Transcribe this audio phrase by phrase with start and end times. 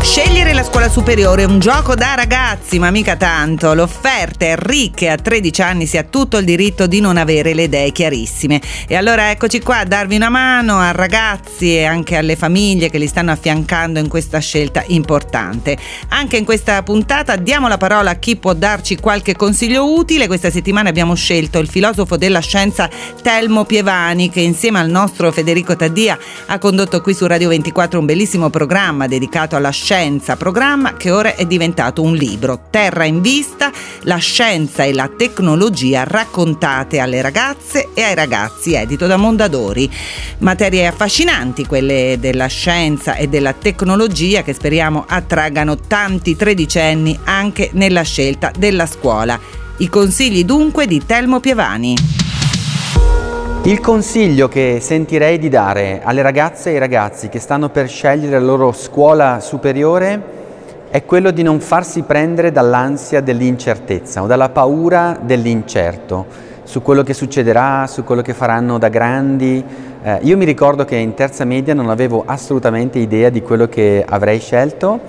[0.00, 3.74] Scegliere la scuola superiore è un gioco da ragazzi, ma mica tanto.
[3.74, 7.52] L'offerta è ricca e a 13 anni si ha tutto il diritto di non avere
[7.52, 8.60] le idee chiarissime.
[8.86, 12.98] E allora eccoci qua a darvi una mano a ragazzi e anche alle famiglie che
[12.98, 15.76] li stanno affiancando in questa scelta importante.
[16.08, 20.26] Anche in questa puntata diamo la parola a chi può darci qualche consiglio utile.
[20.26, 22.88] Questa settimana abbiamo scelto il filosofo della scienza
[23.20, 28.06] Telmo Pievani che insieme al nostro Federico Taddia ha condotto qui su Radio 24 un
[28.06, 32.64] bellissimo programma dedicato alla scienza scienza, programma che ora è diventato un libro.
[32.68, 39.06] Terra in vista, la scienza e la tecnologia raccontate alle ragazze e ai ragazzi, edito
[39.06, 39.90] da Mondadori.
[40.40, 48.02] Materie affascinanti, quelle della scienza e della tecnologia che speriamo attraggano tanti tredicenni anche nella
[48.02, 49.40] scelta della scuola.
[49.78, 51.96] I consigli dunque di Telmo Pievani.
[53.68, 58.38] Il consiglio che sentirei di dare alle ragazze e ai ragazzi che stanno per scegliere
[58.38, 60.22] la loro scuola superiore
[60.88, 66.24] è quello di non farsi prendere dall'ansia dell'incertezza o dalla paura dell'incerto
[66.62, 69.62] su quello che succederà, su quello che faranno da grandi.
[70.02, 74.02] Eh, io mi ricordo che in terza media non avevo assolutamente idea di quello che
[74.08, 75.00] avrei scelto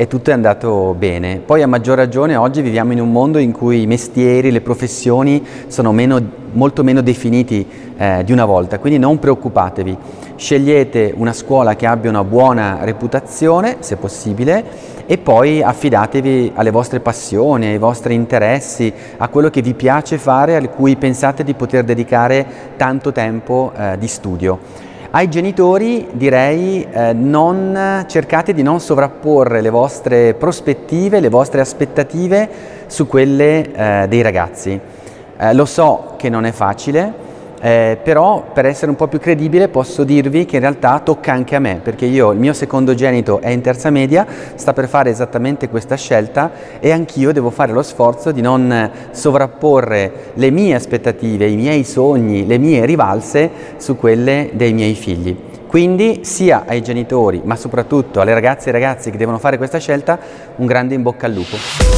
[0.00, 1.42] e tutto è andato bene.
[1.44, 5.44] Poi a maggior ragione oggi viviamo in un mondo in cui i mestieri, le professioni
[5.66, 9.96] sono meno, molto meno definiti eh, di una volta, quindi non preoccupatevi.
[10.36, 14.64] Scegliete una scuola che abbia una buona reputazione, se possibile,
[15.04, 20.54] e poi affidatevi alle vostre passioni, ai vostri interessi, a quello che vi piace fare,
[20.54, 24.86] a cui pensate di poter dedicare tanto tempo eh, di studio.
[25.10, 32.46] Ai genitori direi eh, non, cercate di non sovrapporre le vostre prospettive, le vostre aspettative
[32.88, 34.78] su quelle eh, dei ragazzi.
[35.38, 37.10] Eh, lo so che non è facile,
[37.60, 41.56] eh, però per essere un po' più credibile posso dirvi che in realtà tocca anche
[41.56, 45.68] a me, perché io, il mio secondogenito è in terza media, sta per fare esattamente
[45.68, 51.56] questa scelta e anch'io devo fare lo sforzo di non sovrapporre le mie aspettative, i
[51.56, 55.36] miei sogni, le mie rivalse su quelle dei miei figli.
[55.66, 59.78] Quindi sia ai genitori, ma soprattutto alle ragazze e ai ragazzi che devono fare questa
[59.78, 60.18] scelta,
[60.56, 61.97] un grande in bocca al lupo.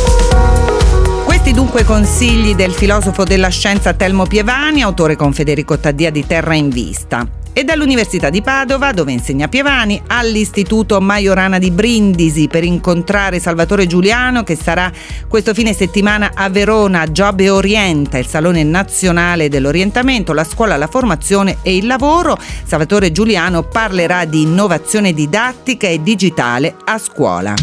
[1.41, 6.53] Questi dunque consigli del filosofo della scienza Telmo Pievani, autore con Federico Taddia di Terra
[6.53, 7.27] in Vista.
[7.55, 14.43] E dall'Università di Padova, dove insegna Pievani, all'Istituto Majorana di Brindisi per incontrare Salvatore Giuliano
[14.43, 14.93] che sarà
[15.28, 20.89] questo fine settimana a Verona, Job e Orienta, il Salone Nazionale dell'Orientamento, la scuola, la
[20.89, 22.37] formazione e il lavoro.
[22.65, 27.55] Salvatore Giuliano parlerà di innovazione didattica e digitale a scuola.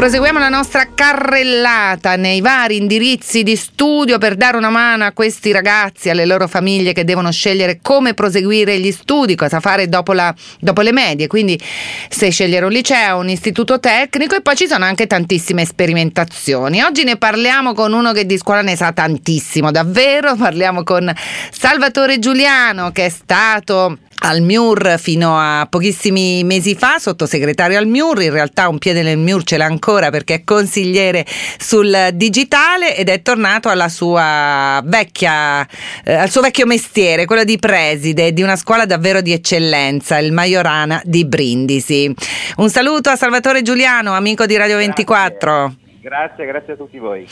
[0.00, 5.52] Proseguiamo la nostra carrellata nei vari indirizzi di studio per dare una mano a questi
[5.52, 10.34] ragazzi, alle loro famiglie che devono scegliere come proseguire gli studi, cosa fare dopo, la,
[10.58, 11.60] dopo le medie, quindi
[12.08, 16.80] se scegliere un liceo, un istituto tecnico e poi ci sono anche tantissime sperimentazioni.
[16.80, 21.12] Oggi ne parliamo con uno che di scuola ne sa tantissimo, davvero, parliamo con
[21.50, 28.22] Salvatore Giuliano che è stato al MIUR fino a pochissimi mesi fa, sottosegretario al MIUR,
[28.22, 31.24] in realtà un piede nel MIUR ce l'ha ancora perché è consigliere
[31.58, 35.66] sul digitale ed è tornato alla sua vecchia,
[36.04, 40.32] eh, al suo vecchio mestiere, quello di preside di una scuola davvero di eccellenza, il
[40.32, 42.12] Majorana di Brindisi.
[42.56, 45.89] Un saluto a Salvatore Giuliano, amico di Radio 24.
[46.00, 46.46] Grazie.
[46.46, 47.26] Grazie, a tutti voi.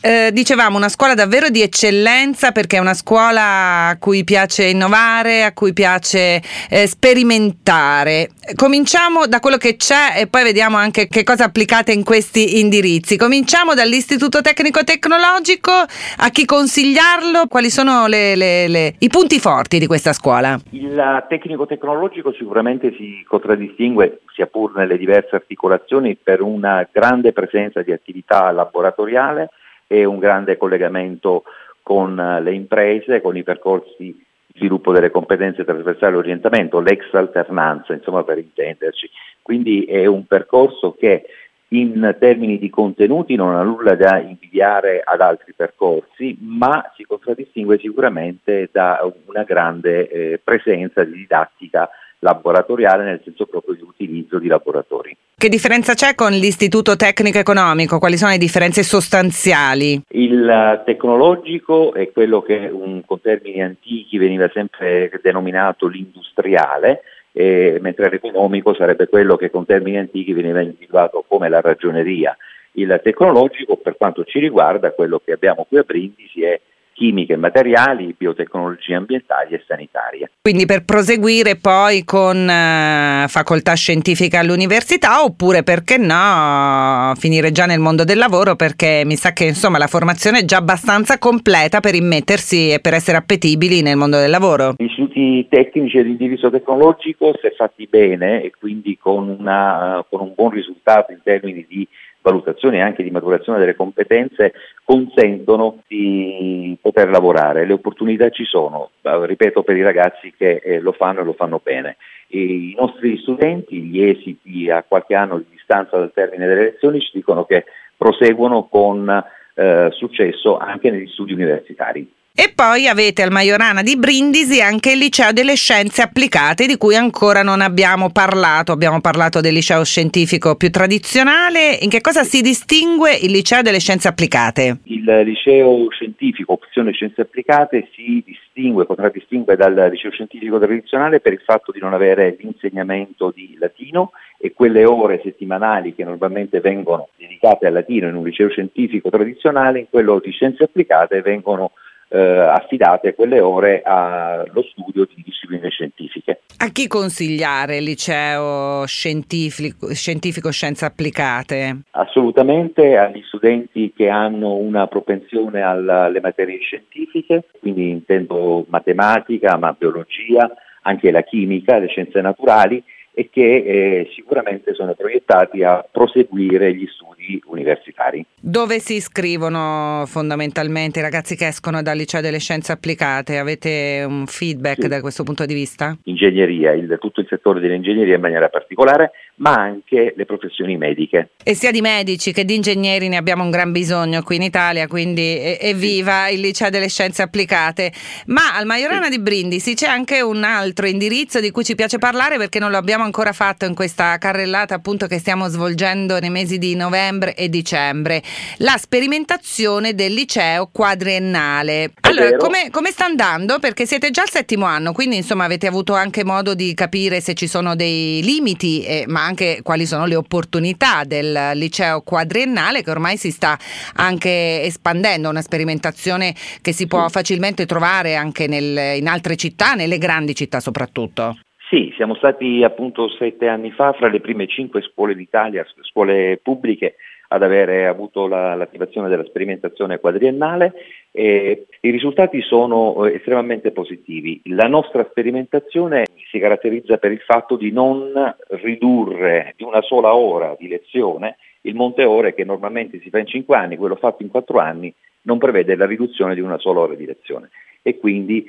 [0.00, 5.42] Eh, dicevamo una scuola davvero di eccellenza perché è una scuola a cui piace innovare,
[5.44, 6.40] a cui piace
[6.70, 8.30] eh, sperimentare.
[8.54, 13.16] Cominciamo da quello che c'è e poi vediamo anche che cosa applicate in questi indirizzi.
[13.16, 19.78] Cominciamo dall'Istituto Tecnico Tecnologico, a chi consigliarlo, quali sono le, le, le, i punti forti
[19.78, 20.58] di questa scuola?
[20.70, 27.82] Il tecnico tecnologico sicuramente si contraddistingue, sia pur nelle diverse articolazioni, per una grande presenza
[27.82, 29.48] di attività attività laboratoriale
[29.86, 31.44] e un grande collegamento
[31.82, 34.24] con eh, le imprese, con i percorsi di
[34.54, 39.10] sviluppo delle competenze trasversali e orientamento, l'ex alternanza, insomma per intenderci.
[39.40, 41.24] Quindi è un percorso che
[41.68, 47.78] in termini di contenuti non ha nulla da invidiare ad altri percorsi, ma si contraddistingue
[47.78, 51.88] sicuramente da una grande eh, presenza di didattica
[52.22, 55.16] laboratoriale nel senso proprio di utilizzo di laboratori.
[55.36, 57.98] Che differenza c'è con l'istituto tecnico economico?
[57.98, 60.00] Quali sono le differenze sostanziali?
[60.10, 67.02] Il eh, tecnologico è quello che un, con termini antichi veniva sempre denominato l'industriale,
[67.32, 72.36] eh, mentre l'economico sarebbe quello che con termini antichi veniva individuato come la ragioneria.
[72.74, 76.60] Il tecnologico, per quanto ci riguarda, quello che abbiamo qui a Brindisi è
[77.02, 80.30] chimiche e materiali, biotecnologie ambientali e sanitarie.
[80.40, 87.80] Quindi per proseguire poi con uh, facoltà scientifica all'università oppure perché no finire già nel
[87.80, 91.96] mondo del lavoro perché mi sa che insomma la formazione è già abbastanza completa per
[91.96, 94.74] immettersi e per essere appetibili nel mondo del lavoro.
[94.76, 100.20] Gli istituti tecnici e di indirizzo tecnologico se fatti bene e quindi con, una, con
[100.20, 101.86] un buon risultato in termini di
[102.22, 104.54] valutazione e anche di maturazione delle competenze
[104.84, 107.66] consentono di poter lavorare.
[107.66, 111.60] Le opportunità ci sono, ripeto, per i ragazzi che eh, lo fanno e lo fanno
[111.62, 111.96] bene.
[112.28, 117.00] E I nostri studenti, gli esiti a qualche anno di distanza dal termine delle lezioni
[117.00, 117.64] ci dicono che
[117.96, 119.24] proseguono con
[119.54, 122.10] eh, successo anche negli studi universitari.
[122.34, 126.96] E poi avete al Majorana di Brindisi anche il liceo delle scienze applicate di cui
[126.96, 128.72] ancora non abbiamo parlato.
[128.72, 131.76] Abbiamo parlato del liceo scientifico più tradizionale.
[131.82, 134.78] In che cosa si distingue il liceo delle scienze applicate?
[134.84, 141.42] Il liceo scientifico, opzione scienze applicate, si distingue, contraddistingue dal liceo scientifico tradizionale per il
[141.44, 147.66] fatto di non avere l'insegnamento di latino e quelle ore settimanali che normalmente vengono dedicate
[147.66, 151.72] al latino in un liceo scientifico tradizionale, in quello di scienze applicate vengono
[152.12, 156.42] eh, affidate quelle ore allo studio di discipline scientifiche.
[156.58, 161.82] A chi consigliare il liceo scientifico, scientifico scienze applicate?
[161.92, 170.50] Assolutamente agli studenti che hanno una propensione alle materie scientifiche, quindi intendo matematica, ma biologia,
[170.82, 172.82] anche la chimica, le scienze naturali
[173.14, 178.24] e che eh, sicuramente sono proiettati a proseguire gli studi universitari.
[178.40, 183.38] Dove si iscrivono fondamentalmente i ragazzi che escono dal liceo delle scienze applicate?
[183.38, 184.88] Avete un feedback sì.
[184.88, 185.96] da questo punto di vista?
[186.04, 191.30] Ingegneria, il, tutto il settore dell'ingegneria in maniera particolare, ma anche le professioni mediche.
[191.42, 194.88] E sia di medici che di ingegneri ne abbiamo un gran bisogno qui in Italia,
[194.88, 197.92] quindi evviva il liceo delle scienze applicate.
[198.26, 199.10] Ma al Majorana sì.
[199.10, 202.76] di Brindisi c'è anche un altro indirizzo di cui ci piace parlare perché non lo
[202.76, 207.48] abbiamo ancora fatto in questa carrellata appunto che stiamo svolgendo nei mesi di novembre e
[207.48, 208.22] dicembre,
[208.58, 211.92] la sperimentazione del liceo quadriennale.
[212.00, 213.58] Allora, come, come sta andando?
[213.58, 217.34] Perché siete già al settimo anno, quindi insomma avete avuto anche modo di capire se
[217.34, 222.90] ci sono dei limiti, eh, ma anche quali sono le opportunità del liceo quadriennale che
[222.90, 223.58] ormai si sta
[223.94, 229.98] anche espandendo, una sperimentazione che si può facilmente trovare anche nel, in altre città, nelle
[229.98, 231.36] grandi città soprattutto.
[231.72, 236.96] Sì, siamo stati appunto sette anni fa fra le prime cinque scuole d'Italia, scuole pubbliche,
[237.28, 240.74] ad avere avuto la, l'attivazione della sperimentazione quadriennale
[241.10, 244.42] e i risultati sono eh, estremamente positivi.
[244.48, 248.12] La nostra sperimentazione si caratterizza per il fatto di non
[248.48, 253.26] ridurre di una sola ora di lezione il monte ore che normalmente si fa in
[253.26, 254.92] cinque anni, quello fatto in quattro anni
[255.22, 257.48] non prevede la riduzione di una sola ora di lezione
[257.82, 258.46] e quindi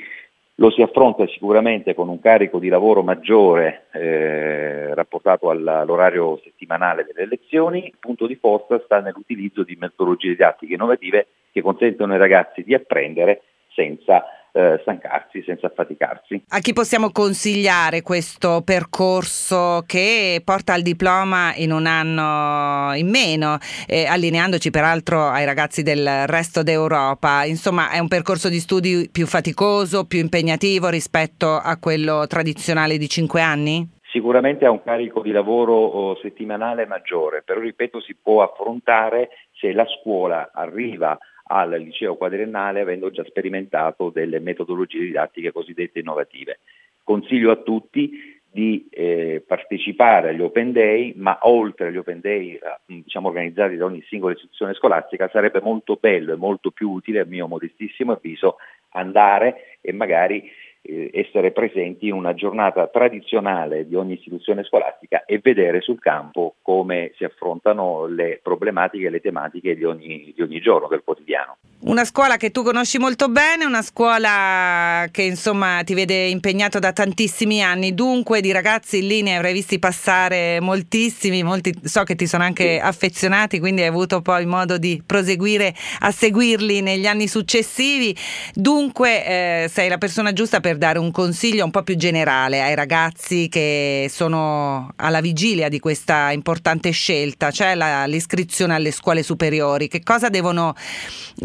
[0.55, 7.27] lo si affronta sicuramente con un carico di lavoro maggiore eh, rapportato all'orario settimanale delle
[7.27, 12.63] lezioni, il punto di forza sta nell'utilizzo di metodologie didattiche innovative che consentono ai ragazzi
[12.63, 13.41] di apprendere
[13.73, 14.23] senza
[14.53, 16.43] eh, stancarsi, senza affaticarsi.
[16.49, 23.57] A chi possiamo consigliare questo percorso che porta al diploma in un anno in meno,
[23.87, 27.43] eh, allineandoci peraltro ai ragazzi del resto d'Europa?
[27.45, 33.09] Insomma, è un percorso di studi più faticoso, più impegnativo rispetto a quello tradizionale di
[33.09, 33.89] cinque anni?
[34.11, 39.73] Sicuramente ha un carico di lavoro oh, settimanale maggiore, però ripeto si può affrontare se
[39.73, 41.17] la scuola arriva
[41.53, 46.59] al liceo quadriennale avendo già sperimentato delle metodologie didattiche cosiddette innovative.
[47.03, 52.59] Consiglio a tutti di eh, partecipare agli Open Day, ma oltre agli Open Day eh,
[52.85, 57.25] diciamo, organizzati da ogni singola istituzione scolastica, sarebbe molto bello e molto più utile, a
[57.25, 58.57] mio modestissimo avviso,
[58.89, 60.51] andare e magari
[60.85, 66.55] eh, essere presenti in una giornata tradizionale di ogni istituzione scolastica e vedere sul campo
[66.61, 71.57] come si affrontano le problematiche e le tematiche di ogni, di ogni giorno del quotidiano.
[71.85, 76.93] Una scuola che tu conosci molto bene, una scuola che insomma ti vede impegnato da
[76.93, 82.25] tantissimi anni, dunque di ragazzi lì ne avrai visti passare moltissimi, molti, so che ti
[82.25, 88.15] sono anche affezionati, quindi hai avuto poi modo di proseguire a seguirli negli anni successivi,
[88.53, 92.61] dunque eh, sei la persona giusta per per dare un consiglio un po' più generale
[92.61, 99.21] ai ragazzi che sono alla vigilia di questa importante scelta, cioè la, l'iscrizione alle scuole
[99.21, 99.87] superiori.
[99.87, 100.73] Che cosa devono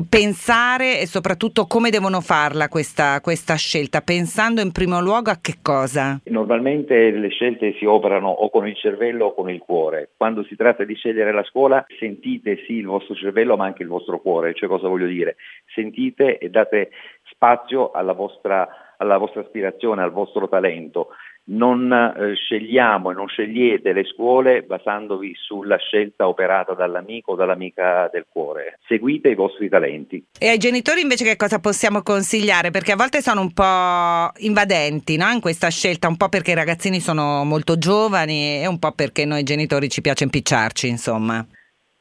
[0.08, 5.56] pensare e soprattutto come devono farla questa, questa scelta, pensando in primo luogo a che
[5.61, 6.18] cosa?
[6.25, 10.11] Normalmente le scelte si operano o con il cervello o con il cuore.
[10.16, 13.88] Quando si tratta di scegliere la scuola sentite sì il vostro cervello ma anche il
[13.88, 15.37] vostro cuore, cioè cosa voglio dire?
[15.75, 16.90] Sentite e date
[17.30, 18.68] spazio alla vostra,
[18.99, 21.09] alla vostra aspirazione, al vostro talento
[21.49, 28.09] non eh, scegliamo e non scegliete le scuole basandovi sulla scelta operata dall'amico o dall'amica
[28.12, 28.78] del cuore.
[28.87, 30.23] Seguite i vostri talenti.
[30.38, 32.71] E ai genitori invece che cosa possiamo consigliare?
[32.71, 35.31] Perché a volte sono un po' invadenti no?
[35.31, 39.25] in questa scelta, un po' perché i ragazzini sono molto giovani e un po' perché
[39.25, 41.47] noi genitori ci piace impicciarci, insomma.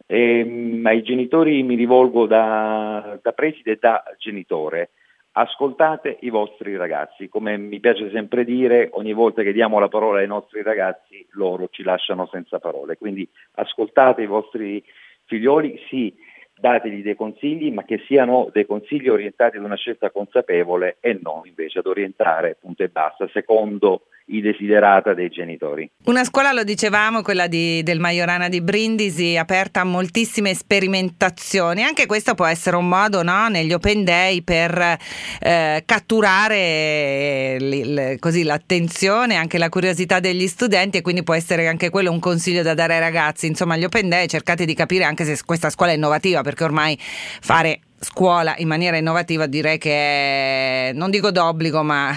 [0.06, 4.92] E, ehm, ai genitori mi rivolgo da, da preside e da genitore
[5.38, 7.30] ascoltate i vostri ragazzi.
[7.30, 11.70] Come mi piace sempre dire, ogni volta che diamo la parola ai nostri ragazzi, loro
[11.70, 12.98] ci lasciano senza parole.
[12.98, 14.84] Quindi ascoltate i vostri
[15.26, 16.16] figlioli, sì,
[16.60, 21.46] dategli dei consigli, ma che siano dei consigli orientati ad una scelta consapevole e non
[21.46, 25.90] invece ad orientare punto e basta, secondo i desiderata dei genitori.
[26.06, 31.84] Una scuola, lo dicevamo, quella di, del Majorana di Brindisi, aperta a moltissime sperimentazioni.
[31.84, 34.98] Anche questo può essere un modo no, negli open day per
[35.40, 41.68] eh, catturare l, l, così, l'attenzione, anche la curiosità degli studenti e quindi può essere
[41.68, 43.48] anche quello un consiglio da dare ai ragazzi.
[43.48, 46.98] Insomma, gli open day cercate di capire anche se questa scuola è innovativa, perché ormai
[47.00, 52.12] fare scuola in maniera innovativa direi che è, non dico d'obbligo ma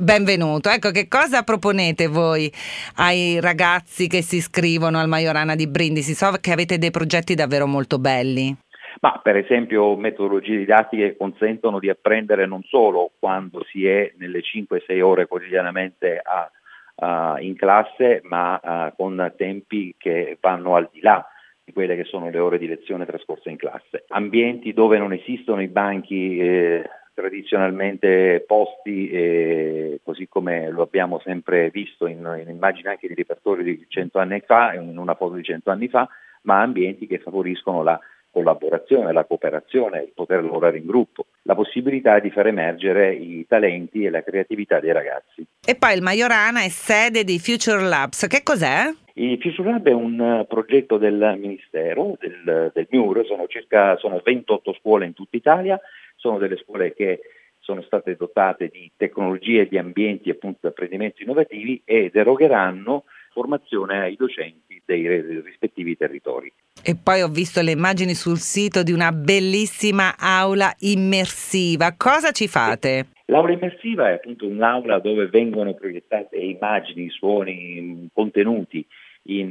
[0.00, 0.70] benvenuto.
[0.70, 2.50] Ecco che cosa proponete voi
[2.96, 6.14] ai ragazzi che si iscrivono al Majorana di Brindisi?
[6.14, 8.56] So che avete dei progetti davvero molto belli.
[9.00, 14.40] Ma per esempio metodologie didattiche che consentono di apprendere non solo quando si è nelle
[14.40, 16.50] 5-6 ore quotidianamente a,
[16.96, 21.26] a, in classe ma a, con tempi che vanno al di là
[21.64, 24.04] di quelle che sono le ore di lezione trascorse in classe.
[24.08, 26.82] Ambienti dove non esistono i banchi eh,
[27.14, 33.64] tradizionalmente posti, eh, così come lo abbiamo sempre visto in, in immagini anche di repertorio
[33.64, 36.08] di cento anni fa, in una foto di cento anni fa,
[36.42, 37.98] ma ambienti che favoriscono la
[38.32, 44.04] collaborazione, la cooperazione, il poter lavorare in gruppo, la possibilità di far emergere i talenti
[44.04, 45.46] e la creatività dei ragazzi.
[45.64, 48.90] E poi il Majorana è sede di Future Labs, che cos'è?
[49.14, 54.20] Il Future Lab è un eh, progetto del Ministero, del, del MIUR, sono circa sono
[54.24, 55.78] 28 scuole in tutta Italia,
[56.16, 57.20] sono delle scuole che
[57.60, 64.00] sono state dotate di tecnologie e di ambienti appunto di apprendimento innovativi ed erogheranno formazione
[64.00, 66.52] ai docenti dei rispettivi territori.
[66.82, 71.94] E poi ho visto le immagini sul sito di una bellissima aula immersiva.
[71.96, 73.06] Cosa ci fate?
[73.26, 78.84] L'aula immersiva è appunto un'aula dove vengono proiettate immagini, suoni, contenuti
[79.24, 79.50] in,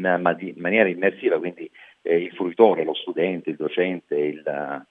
[0.58, 1.70] maniera immersiva, quindi
[2.02, 4.44] eh, il fruitore, lo studente, il docente, il,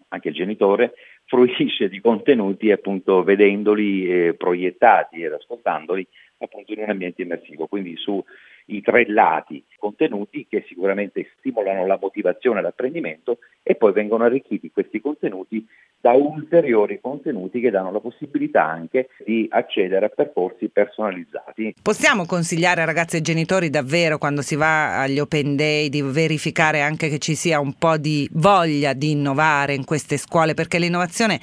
[0.09, 0.95] anche il genitore
[1.27, 6.07] fruisce di contenuti appunto vedendoli eh, proiettati ed ascoltandoli
[6.39, 12.61] appunto in un ambiente immersivo, quindi sui tre lati contenuti che sicuramente stimolano la motivazione
[12.61, 15.65] e l'apprendimento e poi vengono arricchiti questi contenuti
[16.01, 21.75] da ulteriori contenuti che danno la possibilità anche di accedere a percorsi personalizzati.
[21.83, 26.81] Possiamo consigliare a ragazzi e genitori davvero quando si va agli open day di verificare
[26.81, 31.39] anche che ci sia un po' di voglia di innovare in queste scuole perché l'innovazione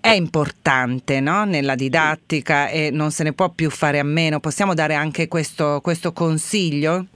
[0.00, 1.44] è importante no?
[1.44, 4.40] nella didattica e non se ne può più fare a meno.
[4.40, 7.06] Possiamo dare anche questo, questo consiglio?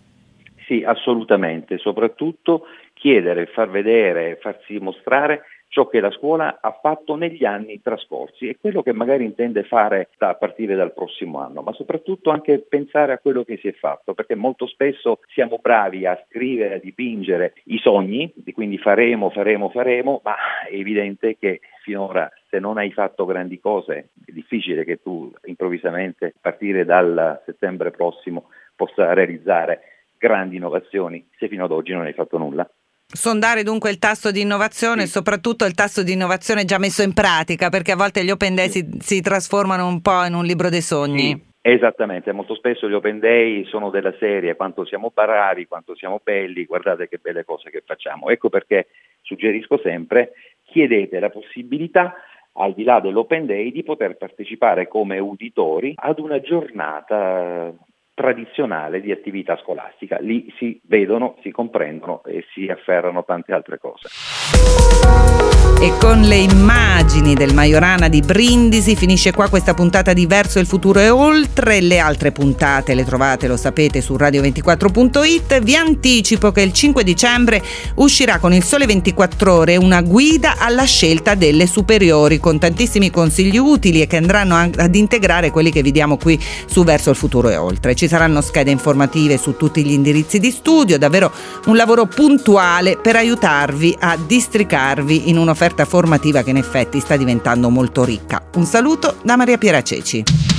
[0.66, 5.42] Sì, assolutamente, soprattutto chiedere, far vedere, farsi mostrare
[5.72, 10.10] ciò che la scuola ha fatto negli anni trascorsi e quello che magari intende fare
[10.18, 14.12] a partire dal prossimo anno, ma soprattutto anche pensare a quello che si è fatto,
[14.12, 20.20] perché molto spesso siamo bravi a scrivere, a dipingere i sogni, quindi faremo, faremo, faremo,
[20.22, 20.34] ma
[20.68, 26.26] è evidente che finora se non hai fatto grandi cose è difficile che tu improvvisamente
[26.26, 29.80] a partire dal settembre prossimo possa realizzare
[30.18, 32.70] grandi innovazioni se fino ad oggi non hai fatto nulla.
[33.14, 35.12] Sondare dunque il tasso di innovazione e sì.
[35.12, 38.68] soprattutto il tasso di innovazione già messo in pratica, perché a volte gli open day
[38.70, 41.28] si, si trasformano un po' in un libro dei sogni.
[41.28, 41.50] Sì.
[41.64, 46.64] Esattamente, molto spesso gli open day sono della serie quanto siamo bravi, quanto siamo belli,
[46.64, 48.30] guardate che belle cose che facciamo.
[48.30, 48.88] Ecco perché
[49.20, 50.32] suggerisco sempre,
[50.64, 52.14] chiedete la possibilità
[52.54, 57.72] al di là dell'open day di poter partecipare come uditori ad una giornata
[58.14, 60.18] tradizionale di attività scolastica.
[60.20, 65.61] Lì si vedono, si comprendono e si afferrano tante altre cose.
[65.82, 70.66] E con le immagini del Majorana di Brindisi finisce qua questa puntata di Verso il
[70.68, 71.80] futuro e oltre.
[71.80, 75.60] Le altre puntate le trovate, lo sapete, su radio24.it.
[75.60, 77.60] Vi anticipo che il 5 dicembre
[77.96, 83.58] uscirà con il Sole 24 Ore una guida alla scelta delle superiori con tantissimi consigli
[83.58, 87.48] utili e che andranno ad integrare quelli che vi diamo qui su Verso il futuro
[87.48, 87.96] e oltre.
[87.96, 91.32] Ci saranno schede informative su tutti gli indirizzi di studio, davvero
[91.66, 97.70] un lavoro puntuale per aiutarvi a districarvi in un'offerta formativa che in effetti sta diventando
[97.70, 98.42] molto ricca.
[98.54, 100.51] Un saluto da Maria Piera Ceci.